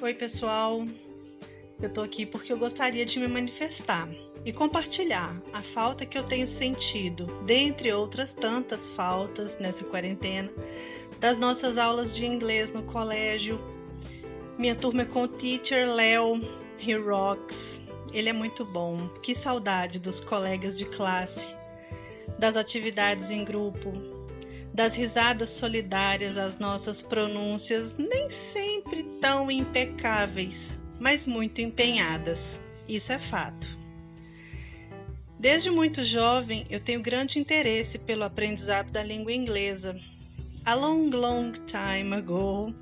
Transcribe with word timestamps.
Oi, 0.00 0.14
pessoal. 0.14 0.84
Eu 1.82 1.92
tô 1.92 2.02
aqui 2.02 2.24
porque 2.24 2.52
eu 2.52 2.56
gostaria 2.56 3.04
de 3.04 3.18
me 3.18 3.26
manifestar 3.26 4.08
e 4.44 4.52
compartilhar 4.52 5.36
a 5.52 5.60
falta 5.60 6.06
que 6.06 6.16
eu 6.16 6.22
tenho 6.22 6.46
sentido, 6.46 7.26
dentre 7.44 7.92
outras 7.92 8.32
tantas 8.32 8.86
faltas 8.90 9.58
nessa 9.58 9.82
quarentena, 9.82 10.52
das 11.18 11.36
nossas 11.36 11.76
aulas 11.76 12.14
de 12.14 12.24
inglês 12.24 12.72
no 12.72 12.84
colégio. 12.84 13.60
Minha 14.56 14.76
turma 14.76 15.02
é 15.02 15.04
com 15.04 15.24
o 15.24 15.28
teacher 15.28 15.92
Léo, 15.92 16.42
he 16.78 16.94
rocks. 16.94 17.56
Ele 18.12 18.28
é 18.28 18.32
muito 18.32 18.64
bom. 18.64 19.08
Que 19.20 19.34
saudade 19.34 19.98
dos 19.98 20.20
colegas 20.20 20.78
de 20.78 20.84
classe, 20.84 21.44
das 22.38 22.54
atividades 22.54 23.30
em 23.30 23.44
grupo, 23.44 23.92
das 24.78 24.94
risadas 24.94 25.50
solidárias 25.50 26.38
às 26.38 26.56
nossas 26.56 27.02
pronúncias, 27.02 27.98
nem 27.98 28.30
sempre 28.52 29.02
tão 29.20 29.50
impecáveis, 29.50 30.80
mas 31.00 31.26
muito 31.26 31.60
empenhadas. 31.60 32.38
Isso 32.88 33.12
é 33.12 33.18
fato. 33.18 33.66
Desde 35.36 35.68
muito 35.68 36.04
jovem, 36.04 36.64
eu 36.70 36.78
tenho 36.78 37.02
grande 37.02 37.40
interesse 37.40 37.98
pelo 37.98 38.22
aprendizado 38.22 38.92
da 38.92 39.02
língua 39.02 39.32
inglesa. 39.32 39.98
A 40.64 40.74
long, 40.74 41.10
long 41.10 41.54
time 41.66 42.14
ago, 42.14 42.72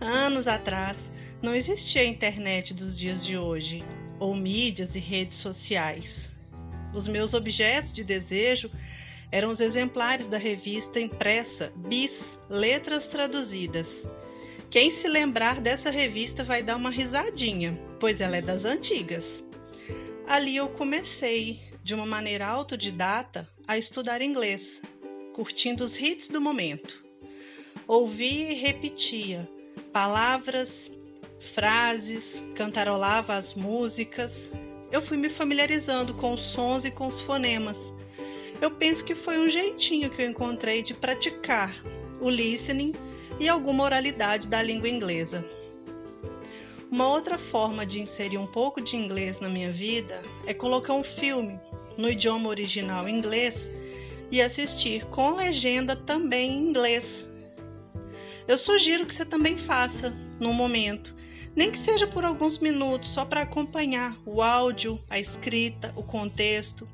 anos 0.00 0.46
atrás, 0.46 0.96
não 1.42 1.56
existia 1.56 2.02
a 2.02 2.06
internet 2.06 2.72
dos 2.72 2.96
dias 2.96 3.26
de 3.26 3.36
hoje, 3.36 3.82
ou 4.20 4.32
mídias 4.32 4.94
e 4.94 5.00
redes 5.00 5.38
sociais. 5.38 6.30
Os 6.94 7.08
meus 7.08 7.34
objetos 7.34 7.92
de 7.92 8.04
desejo 8.04 8.70
eram 9.32 9.48
os 9.48 9.60
exemplares 9.60 10.26
da 10.26 10.36
revista 10.36 11.00
impressa 11.00 11.72
Bis 11.74 12.38
Letras 12.50 13.06
Traduzidas. 13.06 13.88
Quem 14.70 14.90
se 14.90 15.08
lembrar 15.08 15.58
dessa 15.58 15.90
revista 15.90 16.44
vai 16.44 16.62
dar 16.62 16.76
uma 16.76 16.90
risadinha, 16.90 17.78
pois 17.98 18.20
ela 18.20 18.36
é 18.36 18.42
das 18.42 18.66
antigas. 18.66 19.24
Ali 20.26 20.56
eu 20.56 20.68
comecei, 20.68 21.60
de 21.82 21.94
uma 21.94 22.04
maneira 22.04 22.46
autodidata, 22.46 23.48
a 23.66 23.78
estudar 23.78 24.20
inglês, 24.20 24.80
curtindo 25.34 25.82
os 25.82 25.98
hits 25.98 26.28
do 26.28 26.40
momento. 26.40 27.02
Ouvia 27.88 28.52
e 28.52 28.54
repetia 28.54 29.48
palavras, 29.92 30.70
frases, 31.54 32.42
cantarolava 32.54 33.34
as 33.34 33.54
músicas. 33.54 34.34
Eu 34.90 35.00
fui 35.00 35.16
me 35.16 35.30
familiarizando 35.30 36.14
com 36.14 36.34
os 36.34 36.44
sons 36.52 36.84
e 36.84 36.90
com 36.90 37.06
os 37.06 37.20
fonemas 37.22 37.78
eu 38.62 38.70
penso 38.70 39.02
que 39.04 39.16
foi 39.16 39.40
um 39.40 39.48
jeitinho 39.48 40.08
que 40.08 40.22
eu 40.22 40.30
encontrei 40.30 40.84
de 40.84 40.94
praticar 40.94 41.74
o 42.20 42.30
listening 42.30 42.92
e 43.40 43.48
alguma 43.48 43.82
oralidade 43.82 44.46
da 44.46 44.62
língua 44.62 44.88
inglesa. 44.88 45.44
Uma 46.88 47.08
outra 47.08 47.36
forma 47.38 47.84
de 47.84 47.98
inserir 47.98 48.38
um 48.38 48.46
pouco 48.46 48.80
de 48.80 48.94
inglês 48.94 49.40
na 49.40 49.48
minha 49.48 49.72
vida 49.72 50.22
é 50.46 50.54
colocar 50.54 50.92
um 50.92 51.02
filme 51.02 51.58
no 51.98 52.08
idioma 52.08 52.48
original 52.48 53.08
inglês 53.08 53.68
e 54.30 54.40
assistir 54.40 55.06
com 55.06 55.34
legenda 55.34 55.96
também 55.96 56.52
em 56.52 56.68
inglês. 56.68 57.28
Eu 58.46 58.56
sugiro 58.56 59.06
que 59.06 59.14
você 59.14 59.24
também 59.24 59.58
faça 59.58 60.10
no 60.38 60.52
momento, 60.52 61.12
nem 61.54 61.70
que 61.70 61.78
seja 61.78 62.06
por 62.06 62.24
alguns 62.24 62.58
minutos, 62.58 63.10
só 63.10 63.24
para 63.24 63.42
acompanhar 63.42 64.16
o 64.24 64.42
áudio, 64.42 64.98
a 65.08 65.18
escrita, 65.18 65.92
o 65.96 66.02
contexto 66.02 66.88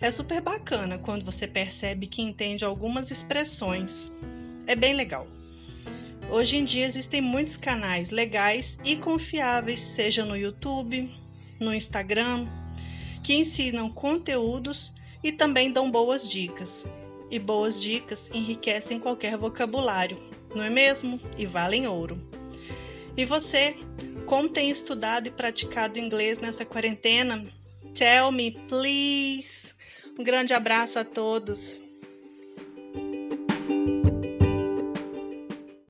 é 0.00 0.10
super 0.10 0.40
bacana 0.40 0.96
quando 0.98 1.24
você 1.24 1.46
percebe 1.46 2.06
que 2.06 2.22
entende 2.22 2.64
algumas 2.64 3.10
expressões. 3.10 4.12
É 4.66 4.76
bem 4.76 4.94
legal. 4.94 5.26
Hoje 6.30 6.56
em 6.56 6.64
dia 6.64 6.86
existem 6.86 7.20
muitos 7.20 7.56
canais 7.56 8.10
legais 8.10 8.78
e 8.84 8.96
confiáveis, 8.96 9.80
seja 9.80 10.24
no 10.24 10.36
YouTube, 10.36 11.10
no 11.58 11.74
Instagram, 11.74 12.46
que 13.24 13.34
ensinam 13.34 13.90
conteúdos 13.90 14.92
e 15.22 15.32
também 15.32 15.72
dão 15.72 15.90
boas 15.90 16.28
dicas. 16.28 16.84
E 17.30 17.38
boas 17.38 17.80
dicas 17.80 18.30
enriquecem 18.32 19.00
qualquer 19.00 19.36
vocabulário, 19.36 20.18
não 20.54 20.62
é 20.62 20.70
mesmo? 20.70 21.20
E 21.36 21.44
valem 21.44 21.86
ouro. 21.86 22.37
E 23.18 23.24
você, 23.24 23.74
como 24.26 24.48
tem 24.48 24.70
estudado 24.70 25.26
e 25.26 25.32
praticado 25.32 25.98
inglês 25.98 26.38
nessa 26.38 26.64
quarentena? 26.64 27.44
Tell 27.92 28.30
me, 28.30 28.52
please! 28.68 29.74
Um 30.16 30.22
grande 30.22 30.54
abraço 30.54 31.00
a 31.00 31.04
todos. 31.04 31.58